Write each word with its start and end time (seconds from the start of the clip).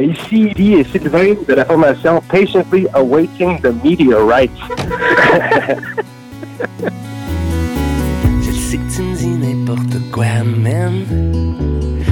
Ici, 0.00 0.52
et 0.56 0.84
Sylvain 0.84 1.34
de 1.48 1.54
la 1.54 1.64
formation 1.64 2.22
Patiently 2.28 2.86
Awaiting 2.94 3.60
the 3.60 3.72
Meteorites. 3.84 4.50
Je 8.40 8.52
sais 8.52 8.76
que 8.76 8.94
tu 8.94 9.02
me 9.02 9.16
dis 9.16 9.26
n'importe 9.26 9.96
quoi, 10.12 10.44
man. 10.44 11.02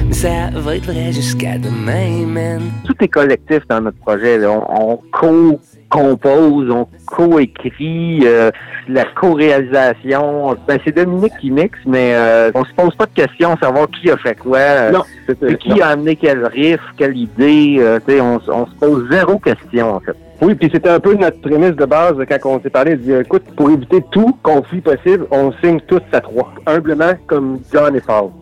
Mais 0.05 0.13
ça 0.13 0.49
va 0.53 0.75
être 0.75 0.85
vrai 0.91 1.13
jusqu'à 1.13 1.57
demain, 1.57 2.25
man. 2.27 2.61
Tout 2.83 2.95
est 2.99 3.07
collectif 3.07 3.65
dans 3.69 3.79
notre 3.79 3.97
projet. 3.99 4.37
là. 4.37 4.51
On, 4.51 4.99
on 5.21 5.59
co-compose, 5.97 6.69
on 6.69 6.87
co-écrit, 7.05 8.21
euh, 8.23 8.51
la 8.87 9.05
co-réalisation. 9.05 10.55
Ben, 10.67 10.79
c'est 10.83 10.95
Dominique 10.95 11.33
qui 11.39 11.51
mixe, 11.51 11.79
mais 11.85 12.13
euh, 12.13 12.51
on 12.55 12.63
se 12.63 12.73
pose 12.73 12.95
pas 12.95 13.05
de 13.05 13.13
questions 13.13 13.53
à 13.53 13.57
savoir 13.57 13.87
qui 13.89 14.09
a 14.09 14.17
fait 14.17 14.35
quoi. 14.35 14.91
Non, 14.91 15.03
c'est 15.25 15.39
ça. 15.39 15.53
Qui 15.55 15.81
a 15.81 15.89
amené 15.89 16.15
quel 16.15 16.45
riff, 16.45 16.81
quelle 16.97 17.17
idée. 17.17 17.77
euh, 17.79 17.99
on, 18.21 18.39
se 18.65 18.75
pose 18.79 19.07
zéro 19.09 19.39
question, 19.39 19.95
en 19.95 19.99
fait. 19.99 20.15
Oui, 20.41 20.53
puis 20.53 20.69
c'était 20.71 20.89
un 20.89 20.99
peu 20.99 21.15
notre 21.15 21.41
prémisse 21.41 21.75
de 21.75 21.85
base 21.85 22.15
quand 22.29 22.57
on 22.57 22.61
s'est 22.61 22.69
parlé. 22.69 22.91
Il 22.91 22.99
dit, 22.99 23.11
écoute, 23.13 23.43
pour 23.55 23.71
éviter 23.71 24.03
tout 24.11 24.37
conflit 24.43 24.81
possible, 24.81 25.25
on 25.31 25.51
signe 25.63 25.79
tous 25.87 26.01
à 26.11 26.21
trois. 26.21 26.53
Humblement, 26.67 27.13
comme 27.25 27.59
John 27.73 27.95
et 27.95 28.01
Paul. 28.01 28.29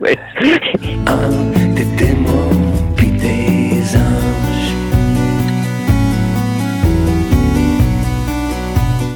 Oui. 0.00 0.16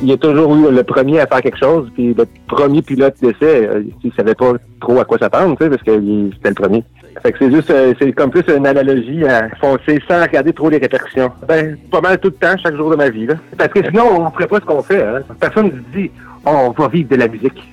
Il 0.04 0.10
y 0.10 0.12
a 0.12 0.18
toujours 0.18 0.54
eu 0.54 0.70
le 0.70 0.82
premier 0.82 1.18
à 1.20 1.26
faire 1.26 1.40
quelque 1.40 1.58
chose, 1.58 1.88
puis 1.94 2.12
le 2.12 2.26
premier 2.46 2.82
pilote 2.82 3.14
d'essai, 3.22 3.66
euh, 3.66 3.82
il 4.04 4.12
savait 4.12 4.34
pas 4.34 4.52
trop 4.78 5.00
à 5.00 5.04
quoi 5.06 5.16
s'attendre, 5.16 5.56
tu 5.56 5.64
sais, 5.64 5.70
parce 5.70 5.82
que 5.82 5.98
c'était 6.34 6.50
le 6.50 6.54
premier. 6.54 6.84
Fait 7.22 7.32
que 7.32 7.38
c'est 7.38 7.50
juste, 7.50 7.70
euh, 7.70 7.94
c'est 7.98 8.12
comme 8.12 8.28
plus 8.28 8.44
une 8.54 8.66
analogie 8.66 9.24
à 9.24 9.48
foncer 9.58 9.98
sans 10.06 10.20
regarder 10.20 10.52
trop 10.52 10.68
les 10.68 10.76
répercussions. 10.76 11.32
Ben, 11.48 11.78
pas 11.90 12.02
mal 12.02 12.18
tout 12.18 12.28
le 12.28 12.34
temps, 12.34 12.54
chaque 12.62 12.76
jour 12.76 12.90
de 12.90 12.96
ma 12.96 13.08
vie, 13.08 13.24
là. 13.24 13.36
Parce 13.56 13.72
que 13.72 13.82
sinon, 13.82 14.26
on 14.26 14.30
ferait 14.32 14.46
pas 14.46 14.60
ce 14.60 14.66
qu'on 14.66 14.82
fait, 14.82 15.02
hein. 15.02 15.22
Personne 15.40 15.66
ne 15.68 15.98
dit, 15.98 16.10
on 16.44 16.68
va 16.72 16.88
vivre 16.88 17.08
de 17.08 17.16
la 17.16 17.26
musique. 17.28 17.72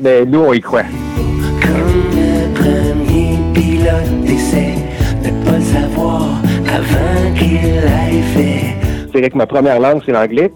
Mais 0.00 0.24
nous, 0.24 0.42
on 0.42 0.52
y 0.52 0.60
croit. 0.60 0.84
Comme 1.60 2.12
le 2.12 2.54
premier 2.54 3.36
pilote 3.52 4.20
d'essai, 4.24 4.74
ne 5.24 5.44
pas 5.44 5.60
savoir 5.60 6.40
avant 6.68 7.34
qu'il 7.36 7.60
l'ait 7.62 8.22
fait. 8.32 8.76
C'est 9.12 9.18
vrai 9.18 9.28
que 9.28 9.36
ma 9.36 9.46
première 9.46 9.80
langue, 9.80 10.00
c'est 10.06 10.12
l'anglais. 10.12 10.52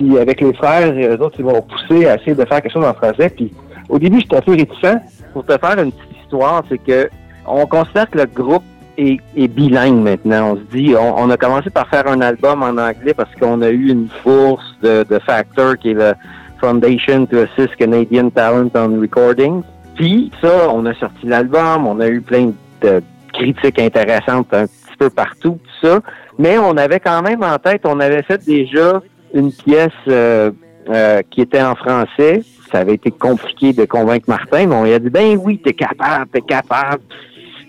Puis 0.00 0.18
avec 0.18 0.40
les 0.40 0.54
frères, 0.54 0.94
eux 0.94 1.22
autres, 1.22 1.36
ils 1.38 1.44
m'ont 1.44 1.60
poussé 1.60 2.06
à 2.06 2.14
essayer 2.14 2.34
de 2.34 2.44
faire 2.46 2.62
quelque 2.62 2.72
chose 2.72 2.86
en 2.86 2.94
français. 2.94 3.28
Puis 3.28 3.52
au 3.90 3.98
début, 3.98 4.20
j'étais 4.20 4.36
un 4.36 4.40
peu 4.40 4.52
réticent. 4.52 4.96
Pour 5.34 5.44
te 5.44 5.58
faire 5.58 5.78
une 5.78 5.92
petite 5.92 6.22
histoire, 6.22 6.64
c'est 6.70 6.78
que 6.78 7.10
on 7.46 7.66
considère 7.66 8.08
que 8.08 8.16
le 8.16 8.24
groupe 8.24 8.62
est, 8.96 9.48
bilingue 9.48 10.02
maintenant. 10.02 10.52
On 10.52 10.56
se 10.56 10.76
dit, 10.76 10.94
on, 10.98 11.28
a 11.28 11.36
commencé 11.36 11.68
par 11.68 11.86
faire 11.88 12.08
un 12.08 12.20
album 12.22 12.62
en 12.62 12.78
anglais 12.78 13.12
parce 13.14 13.34
qu'on 13.36 13.60
a 13.60 13.68
eu 13.68 13.90
une 13.90 14.08
bourse 14.24 14.64
de, 14.82 15.04
de 15.08 15.18
Factor, 15.18 15.76
qui 15.76 15.90
est 15.90 15.94
le 15.94 16.14
Foundation 16.60 17.26
to 17.26 17.36
Assist 17.38 17.76
Canadian 17.76 18.30
Talent 18.30 18.70
on 18.74 19.00
Recording. 19.00 19.62
Puis 19.96 20.30
ça, 20.40 20.70
on 20.72 20.86
a 20.86 20.94
sorti 20.94 21.26
l'album, 21.26 21.86
on 21.86 22.00
a 22.00 22.08
eu 22.08 22.22
plein 22.22 22.52
de 22.80 23.02
critiques 23.34 23.78
intéressantes 23.78 24.52
un 24.52 24.66
petit 24.66 24.96
peu 24.98 25.10
partout, 25.10 25.58
tout 25.62 25.86
ça. 25.86 26.00
Mais 26.38 26.58
on 26.58 26.76
avait 26.78 27.00
quand 27.00 27.20
même 27.20 27.42
en 27.42 27.58
tête, 27.58 27.82
on 27.84 28.00
avait 28.00 28.22
fait 28.22 28.42
déjà 28.44 29.02
une 29.34 29.52
pièce 29.52 29.90
euh, 30.08 30.50
euh, 30.88 31.22
qui 31.30 31.40
était 31.40 31.62
en 31.62 31.74
français. 31.74 32.42
Ça 32.70 32.78
avait 32.78 32.94
été 32.94 33.10
compliqué 33.10 33.72
de 33.72 33.84
convaincre 33.84 34.26
Martin, 34.28 34.66
mais 34.66 34.74
on 34.74 34.84
lui 34.84 34.92
a 34.92 34.98
dit 34.98 35.10
ben 35.10 35.38
oui, 35.42 35.58
t'es 35.58 35.72
capable, 35.72 36.30
t'es 36.32 36.40
capable. 36.40 37.02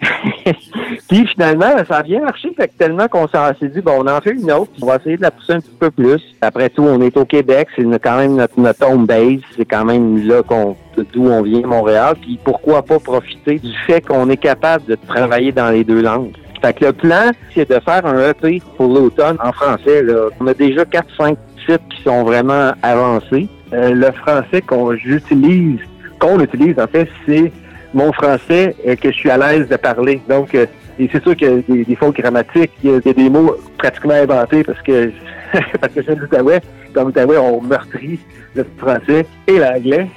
puis 1.07 1.27
finalement, 1.27 1.77
ça 1.87 1.97
a 1.97 2.03
bien 2.03 2.21
marché, 2.21 2.51
fait 2.57 2.69
que 2.69 2.73
tellement 2.73 3.07
qu'on 3.07 3.27
s'est 3.27 3.67
dit, 3.67 3.81
bon, 3.81 4.03
on 4.03 4.07
en 4.07 4.19
fait 4.19 4.31
une 4.31 4.51
autre, 4.51 4.71
on 4.81 4.87
va 4.87 4.95
essayer 4.95 5.17
de 5.17 5.21
la 5.21 5.31
pousser 5.31 5.53
un 5.53 5.59
petit 5.59 5.75
peu 5.79 5.91
plus. 5.91 6.21
Après 6.41 6.69
tout, 6.69 6.83
on 6.83 6.99
est 7.01 7.15
au 7.17 7.25
Québec, 7.25 7.67
c'est 7.75 7.83
quand 7.99 8.17
même 8.17 8.35
notre, 8.35 8.59
notre 8.59 8.87
home 8.87 9.05
base, 9.05 9.41
c'est 9.55 9.65
quand 9.65 9.85
même 9.85 10.27
là 10.27 10.41
qu'on 10.41 10.75
d'où 11.13 11.27
on 11.27 11.41
vient, 11.43 11.61
Montréal, 11.61 12.15
puis 12.19 12.39
pourquoi 12.43 12.81
pas 12.81 12.99
profiter 12.99 13.59
du 13.59 13.73
fait 13.85 14.01
qu'on 14.01 14.29
est 14.29 14.37
capable 14.37 14.85
de 14.85 14.95
travailler 15.07 15.51
dans 15.51 15.69
les 15.69 15.83
deux 15.83 16.01
langues. 16.01 16.31
Fait 16.61 16.73
que 16.73 16.85
le 16.85 16.93
plan, 16.93 17.31
c'est 17.55 17.67
de 17.69 17.79
faire 17.79 18.05
un 18.05 18.29
EP 18.29 18.61
pour 18.77 18.87
l'automne 18.87 19.37
en 19.43 19.51
français. 19.51 20.03
Là. 20.03 20.29
On 20.39 20.45
a 20.45 20.53
déjà 20.53 20.83
4-5 20.83 21.35
qui 21.89 22.03
sont 22.03 22.23
vraiment 22.23 22.73
avancés. 22.81 23.47
Euh, 23.73 23.93
le 23.93 24.11
français 24.11 24.61
qu'on 24.61 24.95
j'utilise, 24.95 25.79
qu'on 26.19 26.39
utilise 26.39 26.77
en 26.79 26.87
fait, 26.87 27.07
c'est 27.25 27.51
mon 27.93 28.11
français 28.11 28.75
euh, 28.87 28.95
que 28.95 29.11
je 29.11 29.15
suis 29.15 29.29
à 29.29 29.37
l'aise 29.37 29.67
de 29.67 29.75
parler. 29.77 30.21
Donc, 30.29 30.53
euh, 30.55 30.65
et 30.99 31.09
c'est 31.11 31.23
sûr 31.23 31.35
qu'il 31.35 31.47
y 31.47 31.51
a 31.51 31.55
des, 31.57 31.85
des 31.85 31.95
fautes 31.95 32.17
grammatiques, 32.17 32.71
il 32.83 32.91
y 32.91 32.93
a, 32.93 32.99
des 32.99 33.29
mots 33.29 33.55
pratiquement 33.77 34.13
inventés 34.13 34.63
parce 34.63 34.81
que 34.81 35.11
parce 35.81 35.93
que 35.93 36.01
je 36.01 36.11
l'Outaouais. 36.11 36.61
Dans 36.93 37.05
l'Outaouais, 37.05 37.37
on 37.37 37.61
meurtrit 37.61 38.19
le 38.55 38.65
français 38.77 39.25
et 39.47 39.57
l'anglais. 39.57 40.07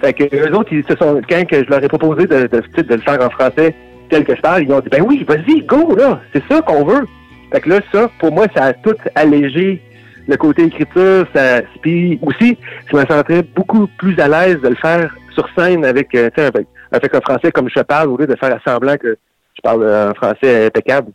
Fait 0.00 0.12
que 0.12 0.24
eux 0.24 0.54
autres, 0.54 0.72
ils 0.72 0.84
sont 0.84 1.20
quand 1.28 1.44
je 1.50 1.68
leur 1.68 1.82
ai 1.82 1.88
proposé 1.88 2.26
de, 2.26 2.46
de 2.46 2.94
le 2.94 3.00
faire 3.00 3.20
en 3.20 3.30
français 3.30 3.74
tel 4.08 4.24
que 4.24 4.36
je 4.36 4.40
parle, 4.40 4.62
ils 4.62 4.72
ont 4.72 4.80
dit 4.80 4.88
ben 4.88 5.02
oui, 5.06 5.24
vas-y, 5.26 5.62
go 5.62 5.94
là, 5.96 6.20
c'est 6.32 6.42
ça 6.48 6.62
qu'on 6.62 6.84
veut. 6.84 7.06
Fait 7.52 7.60
que 7.60 7.68
là, 7.70 7.80
ça, 7.92 8.10
pour 8.18 8.32
moi, 8.32 8.46
ça 8.54 8.64
a 8.64 8.72
tout 8.72 8.96
allégé 9.14 9.80
le 10.28 10.36
côté 10.36 10.64
écriture, 10.64 11.26
ça, 11.34 11.62
puis 11.80 12.18
aussi, 12.22 12.58
je 12.90 12.96
me 12.96 13.04
sentirais 13.06 13.42
beaucoup 13.42 13.86
plus 13.98 14.18
à 14.18 14.28
l'aise 14.28 14.60
de 14.60 14.68
le 14.68 14.76
faire 14.76 15.14
sur 15.32 15.48
scène 15.56 15.84
avec, 15.84 16.14
euh, 16.14 16.30
avec, 16.36 16.66
avec 16.90 17.14
un 17.14 17.20
français 17.20 17.52
comme 17.52 17.68
je 17.68 17.80
parle, 17.80 18.08
au 18.08 18.16
lieu 18.16 18.26
de 18.26 18.36
faire 18.36 18.58
semblant 18.66 18.96
que 18.96 19.16
je 19.54 19.60
parle 19.62 19.84
euh, 19.84 20.10
un 20.10 20.14
français 20.14 20.66
impeccable. 20.66 21.12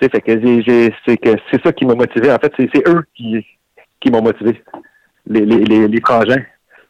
Tu 0.00 0.04
sais, 0.04 0.10
fait 0.10 0.20
que 0.20 0.92
c'est 1.06 1.16
que 1.16 1.30
c'est 1.50 1.62
ça 1.62 1.72
qui 1.72 1.86
m'a 1.86 1.94
motivé. 1.94 2.30
En 2.30 2.38
fait, 2.38 2.52
c'est, 2.56 2.68
c'est 2.74 2.86
eux 2.88 3.04
qui, 3.14 3.44
qui 4.00 4.10
m'ont 4.10 4.22
motivé, 4.22 4.62
les, 5.26 5.44
les, 5.44 5.64
les, 5.64 5.88
les 5.88 6.00
frangins. 6.00 6.44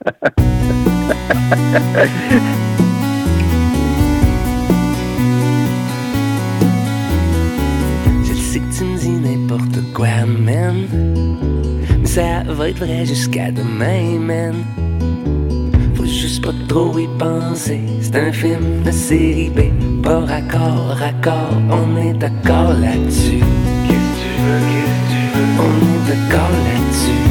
quoi, 9.96 10.26
man. 10.26 10.86
Mais 12.00 12.06
ça 12.06 12.42
va 12.46 12.68
être 12.68 12.80
vrai 12.80 13.06
jusqu'à 13.06 13.50
demain, 13.50 14.18
man. 14.20 14.56
Faut 15.94 16.04
juste 16.04 16.44
pas 16.44 16.52
trop 16.68 16.98
y 16.98 17.08
penser. 17.18 17.80
C'est 18.02 18.16
un 18.16 18.30
film 18.30 18.82
de 18.84 18.90
série 18.90 19.48
B. 19.48 19.60
Pas 20.02 20.20
raccord, 20.20 20.88
raccord, 20.98 21.56
on 21.70 21.96
est 21.96 22.12
d'accord 22.12 22.74
là-dessus. 22.78 23.40
Qu'est-ce 23.86 24.10
que 24.12 24.20
tu 24.20 24.30
veux, 24.42 24.60
qu'est-ce 24.70 24.96
que 24.96 25.08
tu 25.12 25.22
veux? 25.32 25.50
On 25.64 25.74
est 25.88 26.02
d'accord 26.10 26.56
là-dessus. 26.68 27.25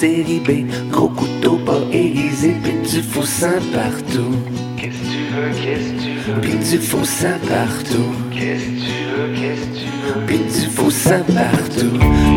Série 0.00 0.40
B. 0.40 0.50
Gros 0.90 1.08
couteau 1.10 1.56
pas 1.58 1.82
aiguisé, 1.92 2.54
puis 2.62 2.72
du 2.90 3.02
faux 3.02 3.22
sang 3.22 3.60
partout. 3.74 4.34
Qu'est-ce 4.78 4.96
que 4.96 5.04
tu 5.04 5.22
veux, 5.34 5.50
qu'est-ce 5.62 5.92
que 5.92 6.00
tu 6.02 6.12
veux? 6.26 6.40
Puis 6.40 6.54
du 6.54 6.78
faux 6.78 7.04
sang 7.04 7.38
partout. 7.46 8.14
Qu'est-ce 8.32 8.64
que 8.64 8.70
tu 8.86 8.96
veux, 9.12 9.28
qu'est-ce 9.34 9.60
que 9.60 9.76
tu 9.76 9.90
veux? 10.06 10.26
Puis 10.26 10.38
du 10.38 10.70
faux 10.70 10.90
sang 10.90 11.22
partout. 11.34 12.29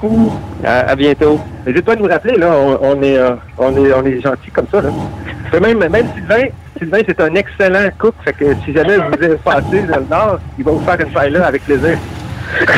Beaucoup. 0.00 0.32
À, 0.64 0.90
à 0.90 0.96
bientôt. 0.96 1.40
N'hésite 1.66 1.84
pas 1.84 1.92
à 1.92 1.96
nous 1.96 2.06
rappeler, 2.06 2.36
là, 2.36 2.50
on, 2.56 2.78
on 2.82 3.02
est, 3.02 3.18
euh, 3.18 3.34
on 3.58 3.76
est, 3.76 3.92
on 3.92 4.04
est 4.04 4.20
gentil 4.20 4.50
comme 4.52 4.66
ça, 4.70 4.80
là. 4.80 4.90
Fait 5.50 5.60
Même, 5.60 5.78
même 5.78 6.06
Sylvain, 6.14 6.44
Sylvain, 6.78 6.98
c'est 7.06 7.20
un 7.20 7.34
excellent 7.34 7.88
cook, 7.98 8.14
fait 8.24 8.32
que 8.32 8.54
si 8.64 8.72
jamais 8.72 8.96
vous 8.96 9.24
êtes 9.24 9.42
passé 9.42 9.82
dans 9.88 9.98
le 9.98 10.06
Nord, 10.10 10.38
il 10.58 10.64
va 10.64 10.72
vous 10.72 10.80
faire 10.80 11.00
une 11.00 11.12
paille 11.12 11.30
là 11.32 11.46
avec 11.46 11.64
plaisir. 11.64 11.98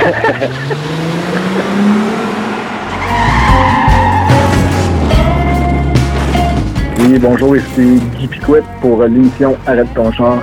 Oui, 6.98 7.18
bonjour, 7.20 7.54
ici 7.56 8.00
Guy 8.18 8.26
Picouette 8.26 8.64
pour 8.80 9.02
l'émission 9.04 9.54
Arrête 9.66 9.92
ton 9.94 10.10
char. 10.12 10.36
News 10.36 10.42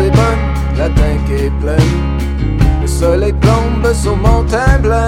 est 0.00 0.10
bonne, 0.10 0.42
la 0.76 0.88
tank 0.88 1.30
est 1.30 1.50
pleine. 1.60 1.78
Le 2.82 2.86
soleil 2.86 3.32
plombe 3.88 3.94
sur 3.94 4.16
mon 4.16 4.42
teint. 4.44 4.78
D'un 4.82 5.06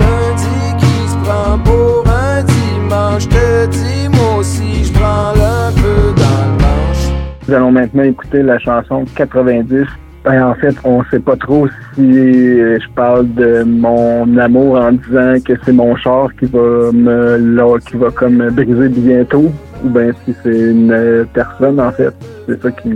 lundi 0.00 0.76
qui 0.78 1.08
se 1.08 1.16
prend 1.24 1.58
pour 1.58 2.04
un 2.06 2.42
dimanche. 2.42 3.28
Te 3.28 3.66
dis, 3.66 4.08
moi 4.08 4.38
aussi, 4.38 4.84
je 4.84 4.92
prends 4.92 5.30
un 5.30 5.72
peu 5.72 6.12
dans 6.16 6.44
le 6.46 6.62
manche. 6.62 7.12
Nous 7.46 7.54
allons 7.54 7.72
maintenant 7.72 8.02
écouter 8.02 8.42
la 8.42 8.58
chanson 8.58 9.04
90. 9.14 9.86
Ben, 10.24 10.44
en 10.44 10.54
fait, 10.54 10.74
on 10.84 11.02
sait 11.04 11.20
pas 11.20 11.36
trop 11.36 11.68
si 11.94 12.02
euh, 12.02 12.78
je 12.80 12.88
parle 12.94 13.32
de 13.34 13.62
mon 13.62 14.36
amour 14.36 14.76
en 14.76 14.92
disant 14.92 15.34
que 15.44 15.54
c'est 15.64 15.72
mon 15.72 15.96
char 15.96 16.28
qui 16.38 16.46
va 16.46 16.92
me 16.92 17.36
là, 17.36 17.78
qui 17.78 17.96
va 17.96 18.10
comme 18.10 18.34
me 18.34 18.50
briser 18.50 18.88
bientôt, 18.88 19.50
ou 19.84 19.88
bien 19.88 20.10
si 20.24 20.34
c'est 20.42 20.70
une 20.70 21.26
personne 21.32 21.80
en 21.80 21.92
fait. 21.92 22.12
C'est 22.46 22.60
ça 22.60 22.70
qui, 22.72 22.90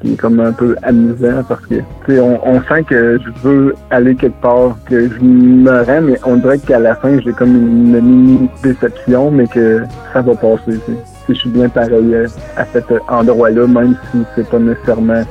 qui 0.00 0.12
est 0.12 0.16
comme 0.16 0.40
un 0.40 0.52
peu 0.52 0.76
amusant 0.82 1.42
parce 1.48 1.64
que 1.66 1.76
on, 2.20 2.40
on 2.44 2.62
sent 2.62 2.84
que 2.84 3.18
je 3.18 3.30
veux 3.42 3.74
aller 3.90 4.14
quelque 4.14 4.40
part, 4.40 4.76
que 4.88 5.08
je 5.08 5.20
me 5.20 5.82
rends, 5.82 6.02
mais 6.02 6.18
on 6.24 6.36
dirait 6.36 6.58
qu'à 6.58 6.78
la 6.78 6.94
fin 6.96 7.18
j'ai 7.20 7.32
comme 7.32 7.54
une 7.54 8.00
mini 8.00 8.50
déception, 8.62 9.30
mais 9.30 9.46
que 9.46 9.82
ça 10.12 10.22
va 10.22 10.34
passer. 10.34 10.62
tu 10.66 10.92
sais. 10.92 10.98
Si 11.26 11.34
je 11.34 11.40
suis 11.40 11.50
bien 11.50 11.68
pareil 11.68 12.14
euh, 12.14 12.26
à 12.56 12.64
cet 12.66 12.86
endroit-là, 13.08 13.66
même 13.66 13.96
si 14.10 14.24
c'est 14.34 14.48
pas 14.48 14.58
nécessairement 14.58 15.22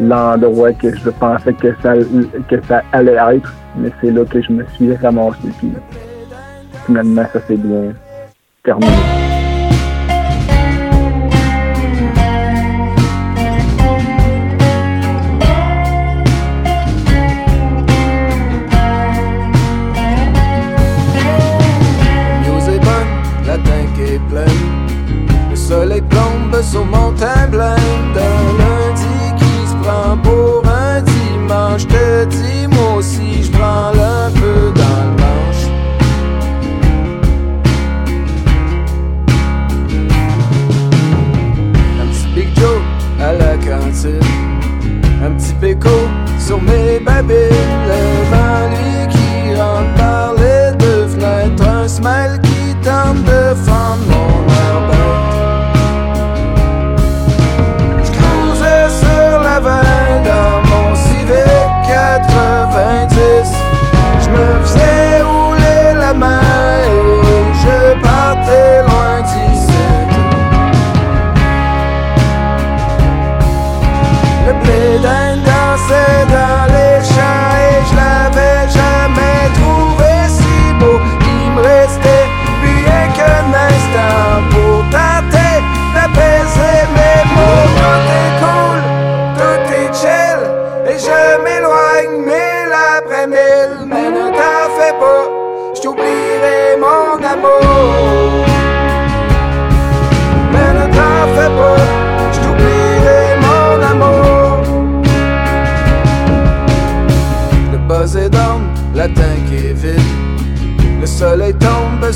l'endroit 0.00 0.72
que 0.72 0.94
je 0.94 1.10
pensais 1.10 1.52
que 1.52 1.74
ça, 1.82 1.94
que 2.48 2.56
ça 2.68 2.82
allait 2.92 3.18
être, 3.36 3.52
mais 3.76 3.90
c'est 4.00 4.10
là 4.10 4.24
que 4.24 4.40
je 4.40 4.52
me 4.52 4.64
suis 4.74 4.94
ramassé. 4.96 5.48
Puis 5.58 5.72
finalement, 6.86 7.24
ça 7.32 7.40
s'est 7.46 7.56
bien 7.56 7.92
terminé. 8.62 9.23
Mes 47.50 47.88
babines. 47.88 48.13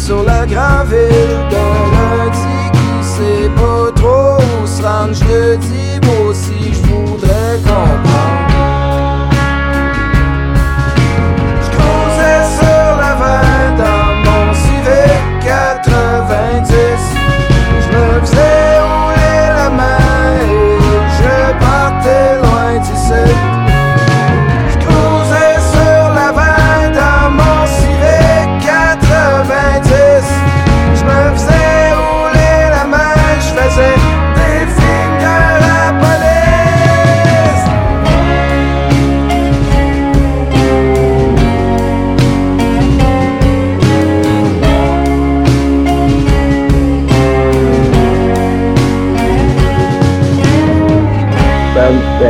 Sur 0.09 0.23
la 0.23 0.47
grande 0.47 0.58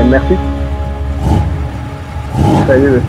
Merci. 0.08 0.38
Salut. 2.66 3.02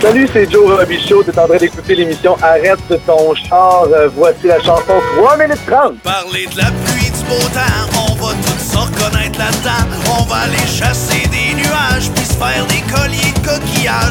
Salut, 0.00 0.28
c'est 0.32 0.50
Joe 0.50 0.78
Robichaud. 0.78 1.24
T'es 1.24 1.38
en 1.38 1.46
train 1.46 1.56
d'écouter 1.58 1.94
l'émission 1.94 2.36
Arrête 2.40 2.78
ton 3.06 3.34
char. 3.34 3.84
Euh, 3.92 4.08
voici 4.16 4.46
la 4.46 4.60
chanson 4.60 4.94
3 5.18 5.36
minutes 5.36 5.66
30. 5.66 5.98
Parler 5.98 6.46
de 6.46 6.56
la 6.56 6.70
pluie, 6.84 7.10
du 7.10 7.24
beau 7.28 7.48
temps, 7.52 8.00
on 8.08 8.14
va 8.14 8.32
tous 8.32 8.72
se 8.72 8.78
reconnaître 8.78 9.38
là-dedans. 9.38 9.84
On 10.18 10.24
va 10.24 10.36
aller 10.36 10.66
chasser 10.66 11.28
des 11.28 11.54
nuages, 11.54 12.10
puis 12.14 12.24
se 12.24 12.32
faire 12.32 12.64
des 12.66 12.80
colliers 12.90 13.34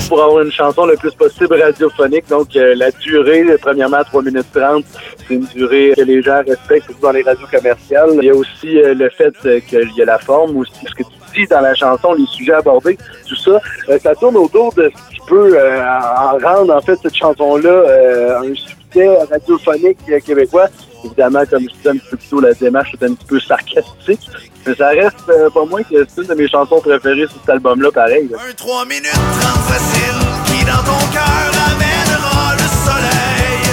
Pour 0.08 0.24
avoir 0.24 0.44
une 0.44 0.51
chanson 0.51 0.86
le 0.86 0.96
plus 0.96 1.13
possible 1.13 1.62
radiophonique, 1.62 2.27
donc 2.30 2.56
euh, 2.56 2.75
la 2.75 2.92
durée, 2.92 3.44
premièrement 3.62 4.04
3 4.04 4.22
minutes 4.22 4.48
30, 4.54 4.86
c'est 5.27 5.34
une 5.34 5.46
durée 5.46 5.94
que 5.96 6.01
les 6.04 6.22
gens 6.22 6.42
respectent 6.48 6.92
dans 7.01 7.12
les 7.12 7.24
radios 7.24 7.48
commerciales. 7.51 8.12
Il 8.22 8.24
y 8.24 8.30
a 8.30 8.36
aussi 8.36 8.77
euh, 8.77 8.94
le 8.94 9.10
fait 9.10 9.34
euh, 9.46 9.60
qu'il 9.60 9.92
y 9.98 10.01
a 10.01 10.06
la 10.06 10.20
forme 10.20 10.58
aussi, 10.58 10.86
ce 10.88 10.94
que 10.94 11.04
tu 11.04 11.42
dis 11.42 11.48
dans 11.48 11.62
la 11.62 11.75
chanson, 11.75 12.13
les 12.13 12.25
sujets 12.27 12.54
abordés, 12.54 12.98
tout 13.27 13.36
ça, 13.36 13.60
ça 14.00 14.15
tourne 14.15 14.38
autour 14.38 14.74
de 14.74 14.92
ce 14.96 15.15
qui 15.15 15.20
peut 15.27 15.58
en 15.60 16.38
rendre 16.38 16.74
en 16.74 16.82
fait 16.82 16.98
cette 17.01 17.15
chanson-là 17.15 18.39
un 18.42 18.54
succès 18.54 18.85
radiophonique 19.04 19.98
euh, 20.10 20.20
québécois. 20.20 20.68
Évidemment, 21.04 21.44
comme 21.50 21.64
je 21.64 21.75
disais 21.75 21.90
un 21.90 21.98
petit 21.98 22.10
peu 22.12 22.18
plus 22.18 22.28
tôt, 22.30 22.40
la 22.40 22.54
démarche 22.54 22.94
est 22.94 23.04
un 23.06 23.14
petit 23.14 23.25
peu 23.25 23.40
sarcastique, 23.40 24.30
mais 24.66 24.74
ça 24.75 24.88
reste 24.90 25.18
euh, 25.30 25.50
pas 25.52 25.66
moins 25.66 25.84
que 25.84 26.06
c'est 26.08 26.22
une 26.22 26.28
de 26.28 26.34
mes 26.34 26.48
chansons 26.48 26.80
préférées 26.82 27.28
sur 27.28 27.40
cet 27.42 27.50
album-là, 27.50 27.92
pareil. 27.92 28.28
là. 28.32 28.38
Un 28.50 28.54
3 28.54 28.86
minutes 28.86 29.12
30 29.12 29.22
facile, 29.70 30.20
qui 30.46 30.66
dans 30.66 30.84
ton 30.84 31.06
cœur 31.14 31.52
amènera 31.70 32.54
le 32.56 32.68
soleil. 32.86 33.66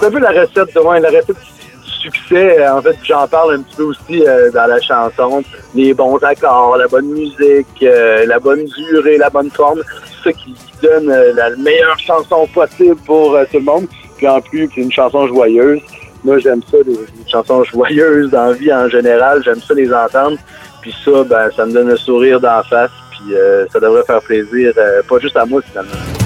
C'est 0.00 0.06
un 0.06 0.10
peu 0.10 0.18
la 0.18 0.30
recette 0.30 0.74
de 0.74 0.80
ouais, 0.80 1.00
la 1.00 1.08
recette 1.08 1.36
succès. 2.06 2.68
En 2.68 2.80
fait, 2.82 2.96
j'en 3.04 3.26
parle 3.26 3.54
un 3.54 3.62
petit 3.62 3.76
peu 3.76 3.82
aussi 3.84 4.26
euh, 4.26 4.50
dans 4.50 4.66
la 4.66 4.80
chanson. 4.80 5.42
Les 5.74 5.94
bons 5.94 6.18
accords, 6.18 6.76
la 6.76 6.88
bonne 6.88 7.06
musique, 7.06 7.82
euh, 7.82 8.26
la 8.26 8.38
bonne 8.38 8.64
durée, 8.64 9.18
la 9.18 9.30
bonne 9.30 9.50
forme. 9.50 9.82
Ça 10.22 10.32
qui 10.32 10.54
donne 10.82 11.10
euh, 11.10 11.32
la 11.34 11.50
meilleure 11.56 11.98
chanson 11.98 12.46
possible 12.52 12.96
pour 13.04 13.36
tout 13.50 13.58
le 13.58 13.64
monde. 13.64 13.86
Puis 14.16 14.28
en 14.28 14.40
plus, 14.40 14.68
c'est 14.74 14.80
une 14.80 14.92
chanson 14.92 15.26
joyeuse. 15.26 15.80
Moi, 16.24 16.38
j'aime 16.38 16.62
ça, 16.70 16.78
les, 16.86 16.98
chansons 17.30 17.62
joyeuses 17.64 18.30
dans 18.30 18.46
la 18.46 18.52
vie 18.52 18.72
en 18.72 18.88
général. 18.88 19.42
J'aime 19.44 19.60
ça 19.60 19.74
les 19.74 19.92
entendre. 19.92 20.38
Puis 20.80 20.94
ça, 21.04 21.24
ben, 21.24 21.50
ça 21.54 21.66
me 21.66 21.72
donne 21.72 21.90
un 21.90 21.96
sourire 21.96 22.40
d'en 22.40 22.62
face. 22.62 22.90
Puis 23.10 23.34
ça 23.72 23.80
devrait 23.80 24.04
faire 24.04 24.20
plaisir, 24.20 24.72
pas 25.08 25.18
juste 25.18 25.36
à 25.36 25.44
moi 25.44 25.60
finalement. 25.62 26.25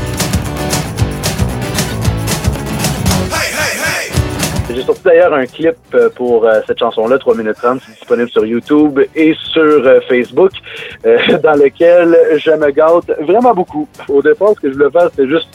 J'ai 4.74 4.82
sorti 4.82 5.02
d'ailleurs 5.04 5.34
un 5.34 5.46
clip 5.46 5.76
euh, 5.94 6.08
pour 6.10 6.44
euh, 6.44 6.60
cette 6.66 6.78
chanson-là, 6.78 7.18
3 7.18 7.34
minutes 7.34 7.56
30, 7.56 7.80
c'est 7.84 7.92
disponible 7.92 8.30
sur 8.30 8.46
YouTube 8.46 9.00
et 9.16 9.34
sur 9.34 9.62
euh, 9.62 10.00
Facebook, 10.08 10.52
dans 11.04 11.54
lequel 11.54 12.16
je 12.36 12.50
me 12.52 12.70
gâte 12.70 13.10
vraiment 13.20 13.52
beaucoup. 13.52 13.88
Au 14.08 14.22
départ, 14.22 14.50
ce 14.54 14.60
que 14.60 14.68
je 14.68 14.74
voulais 14.74 14.90
faire, 14.90 15.10
c'était 15.10 15.28
juste 15.28 15.48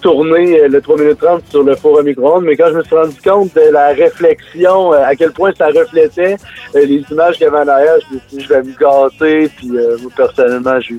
tourner 0.00 0.66
le 0.68 0.80
3 0.80 0.98
minutes 0.98 1.18
30 1.20 1.42
sur 1.50 1.62
le 1.62 1.72
à 1.72 2.02
micro-ondes, 2.02 2.44
mais 2.44 2.56
quand 2.56 2.68
je 2.68 2.78
me 2.78 2.82
suis 2.84 2.96
rendu 2.96 3.20
compte 3.20 3.54
de 3.54 3.72
la 3.72 3.88
réflexion, 3.88 4.92
à 4.92 5.14
quel 5.14 5.32
point 5.32 5.52
ça 5.56 5.66
reflétait 5.66 6.36
les 6.74 7.04
images 7.10 7.36
qu'il 7.36 7.44
y 7.44 7.48
avait 7.48 7.58
en 7.58 7.68
arrière, 7.68 7.94
je 8.08 8.14
me 8.14 8.20
suis 8.20 8.38
dit, 8.38 8.44
je 8.44 8.48
vais 8.48 8.62
me 8.62 8.72
gâter, 8.78 9.48
puis 9.56 9.70
personnellement, 10.16 10.78
j'ai 10.80 10.94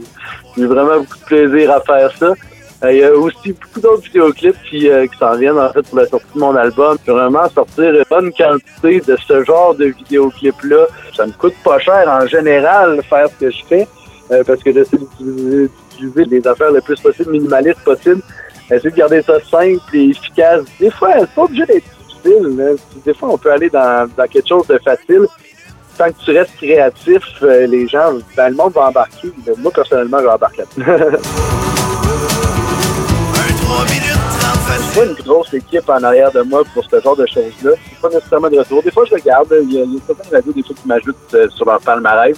eu 0.58 0.66
vraiment 0.66 0.98
beaucoup 0.98 1.18
de 1.18 1.26
plaisir 1.26 1.72
à 1.72 1.82
faire 1.82 2.12
ça. 2.18 2.34
Euh, 2.84 2.92
Il 2.94 3.00
y 3.00 3.04
a 3.04 3.14
aussi 3.14 3.52
beaucoup 3.54 3.80
d'autres 3.82 4.04
vidéoclips 4.04 4.56
qui, 4.70 4.90
euh, 4.90 5.06
qui 5.08 5.18
s'en 5.18 5.36
viennent 5.36 5.60
en 5.60 5.72
fait 5.72 5.82
pour 5.84 5.98
la 6.00 6.08
sortie 6.08 6.26
de 6.34 6.40
mon 6.40 6.56
album. 6.56 6.98
Vraiment 7.06 7.48
sortir 7.50 7.94
une 7.94 8.04
bonne 8.10 8.32
quantité 8.34 9.02
de 9.02 9.18
ce 9.28 9.44
genre 9.44 9.76
de 9.76 9.86
vidéoclips-là. 9.86 10.86
Ça 11.16 11.26
me 11.26 11.32
coûte 11.34 11.56
pas 11.64 11.80
cher 11.80 12.06
en 12.08 12.26
général 12.26 13.02
faire 13.10 13.28
ce 13.30 13.46
que 13.46 13.52
je 13.52 13.64
fais 13.68 13.88
euh, 14.32 14.44
parce 14.46 14.62
que 14.64 14.72
j'essaie 14.72 14.98
d'utiliser 15.20 16.26
les 16.26 16.48
affaires 16.48 16.72
le 16.72 16.82
plus 16.82 17.00
possible, 17.00 17.32
minimalistes 17.32 17.84
possible. 17.84 18.22
Essayer 18.72 18.92
de 18.92 18.96
garder 18.96 19.22
ça 19.24 19.40
simple 19.50 19.82
et 19.94 20.10
efficace. 20.10 20.62
Des 20.80 20.92
fois, 20.92 21.14
c'est 21.20 21.30
pas 21.32 21.44
obligé 21.44 21.66
d'être 21.66 21.86
difficile. 22.08 22.56
là. 22.56 22.66
Des 23.04 23.14
fois, 23.16 23.30
on 23.30 23.38
peut 23.38 23.52
aller 23.52 23.70
dans, 23.70 24.08
dans 24.16 24.28
quelque 24.28 24.48
chose 24.48 24.68
de 24.68 24.78
facile. 24.78 25.26
Tant 25.98 26.08
que 26.12 26.24
tu 26.24 26.32
restes 26.32 26.56
créatif, 26.56 27.24
euh, 27.42 27.66
les 27.68 27.88
gens, 27.88 28.14
ben, 28.38 28.50
le 28.50 28.56
monde 28.56 28.72
va 28.74 28.88
embarquer. 28.88 29.34
Moi, 29.58 29.72
personnellement, 29.72 30.20
je 30.20 30.26
vais 30.86 30.86
minutes 33.86 34.20
30 34.40 34.96
pas 34.96 35.06
une 35.06 35.26
grosse 35.26 35.54
équipe 35.54 35.90
en 35.90 36.04
arrière 36.04 36.32
de 36.32 36.42
moi 36.42 36.64
pour 36.74 36.84
ce 36.84 37.00
genre 37.00 37.16
de 37.16 37.26
choses-là. 37.26 37.72
C'est 37.90 38.02
pas 38.02 38.10
nécessairement 38.10 38.50
de 38.50 38.60
retour. 38.60 38.84
Des 38.84 38.92
fois, 38.92 39.06
je 39.06 39.16
regarde. 39.16 39.54
Il 39.64 39.74
y 39.74 39.82
a, 39.82 39.86
certaines 40.06 40.34
radios, 40.34 40.54
des 40.54 40.64
fois, 40.64 40.76
qui 40.76 40.88
m'ajoutent 40.88 41.34
euh, 41.34 41.50
sur 41.50 41.66
leur 41.66 41.80
palmarès. 41.80 42.38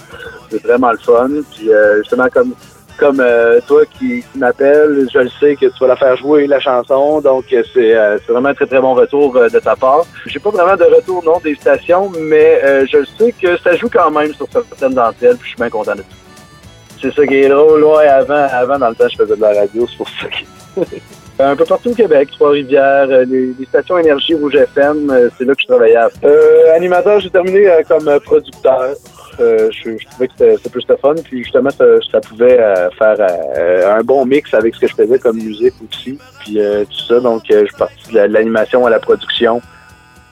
C'est 0.50 0.62
vraiment 0.62 0.92
le 0.92 0.98
fun. 0.98 1.28
Puis, 1.54 1.72
euh, 1.72 1.98
justement, 1.98 2.28
comme 2.32 2.54
comme 2.98 3.20
euh, 3.20 3.60
toi 3.66 3.84
qui, 3.86 4.22
qui 4.22 4.38
m'appelles, 4.38 5.08
je 5.12 5.18
le 5.18 5.30
sais 5.40 5.56
que 5.56 5.66
tu 5.66 5.78
vas 5.80 5.88
la 5.88 5.96
faire 5.96 6.16
jouer, 6.16 6.46
la 6.46 6.60
chanson. 6.60 7.20
Donc, 7.20 7.44
euh, 7.52 7.62
c'est 7.72 7.96
euh, 7.96 8.18
vraiment 8.28 8.50
un 8.50 8.54
très, 8.54 8.66
très 8.66 8.80
bon 8.80 8.94
retour 8.94 9.36
euh, 9.36 9.48
de 9.48 9.58
ta 9.58 9.76
part. 9.76 10.04
J'ai 10.26 10.38
pas 10.38 10.50
vraiment 10.50 10.76
de 10.76 10.84
retour, 10.84 11.22
non, 11.24 11.40
des 11.42 11.54
stations, 11.54 12.10
mais 12.20 12.86
je 12.86 12.98
le 12.98 13.06
sais 13.18 13.32
que 13.32 13.56
ça 13.58 13.74
joue 13.76 13.88
quand 13.92 14.10
même 14.10 14.32
sur 14.34 14.46
certaines 14.50 14.94
d'entre 14.94 15.16
elles. 15.22 15.36
Puis, 15.36 15.44
je 15.44 15.48
suis 15.48 15.56
bien 15.56 15.70
content 15.70 15.94
de 15.94 16.02
ça. 16.02 17.00
C'est 17.00 17.12
ça 17.12 17.26
qui 17.26 17.34
est 17.34 17.48
drôle. 17.48 17.84
Avant, 18.08 18.46
avant, 18.52 18.78
dans 18.78 18.90
le 18.90 18.94
temps, 18.94 19.08
je 19.08 19.16
faisais 19.16 19.36
de 19.36 19.40
la 19.40 19.52
radio. 19.52 19.86
C'est 19.90 19.96
pour 19.96 20.08
ça 20.08 20.26
que... 20.28 20.80
Un 21.38 21.56
peu 21.56 21.64
partout 21.64 21.90
au 21.90 21.94
Québec, 21.94 22.28
Trois-Rivières, 22.32 23.08
euh, 23.10 23.24
les, 23.24 23.52
les 23.58 23.64
stations 23.66 23.98
Énergie 23.98 24.34
Rouge 24.34 24.54
FM, 24.54 25.10
euh, 25.10 25.28
c'est 25.36 25.44
là 25.44 25.54
que 25.54 25.62
je 25.62 25.66
travaillais. 25.66 25.96
Euh, 26.24 26.74
animateur, 26.76 27.18
j'ai 27.20 27.30
terminé 27.30 27.68
euh, 27.68 27.82
comme 27.88 28.06
euh, 28.06 28.20
producteur. 28.20 28.94
Euh, 29.40 29.68
je, 29.72 29.96
je 29.98 30.06
trouvais 30.08 30.28
que 30.28 30.34
c'était 30.38 30.68
plus 30.70 30.84
le 30.88 30.96
fun, 30.98 31.14
puis 31.24 31.42
justement, 31.42 31.70
ça, 31.70 31.84
ça 32.12 32.20
pouvait 32.20 32.60
euh, 32.60 32.90
faire 32.90 33.16
euh, 33.18 33.96
un 33.96 34.02
bon 34.02 34.24
mix 34.26 34.52
avec 34.54 34.74
ce 34.74 34.80
que 34.80 34.86
je 34.88 34.94
faisais 34.94 35.18
comme 35.18 35.36
musique 35.38 35.74
aussi, 35.90 36.18
puis 36.40 36.60
euh, 36.60 36.84
tout 36.84 37.06
ça. 37.08 37.18
Donc, 37.18 37.42
euh, 37.50 37.62
je 37.62 37.66
suis 37.66 37.76
parti 37.76 38.10
de 38.10 38.14
la- 38.14 38.28
de 38.28 38.32
l'animation 38.34 38.84
à 38.86 38.90
la 38.90 39.00
production, 39.00 39.60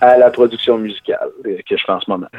à 0.02 0.16
la 0.18 0.30
production 0.30 0.76
musicale 0.78 1.30
euh, 1.46 1.56
que 1.68 1.76
je 1.76 1.82
fais 1.84 1.92
en 1.92 2.00
ce 2.00 2.10
moment. 2.10 2.28